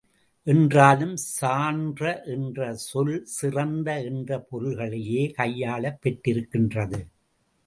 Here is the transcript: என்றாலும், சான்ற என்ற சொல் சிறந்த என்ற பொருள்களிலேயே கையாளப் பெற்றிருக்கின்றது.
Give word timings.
என்றாலும், 0.47 1.17
சான்ற 1.41 2.25
என்ற 2.25 2.73
சொல் 2.75 3.25
சிறந்த 3.25 4.01
என்ற 4.01 4.45
பொருள்களிலேயே 4.51 5.33
கையாளப் 5.33 5.99
பெற்றிருக்கின்றது. 6.01 7.05